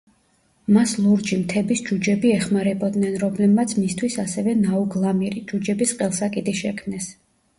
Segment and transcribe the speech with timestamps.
[0.75, 7.11] მას ლურჯი მთების ჯუჯები ეხმარებოდნენ, რომლებმაც მისთვის ასევე ნაუგლამირი, ჯუჯების ყელსაკიდი შექმნეს.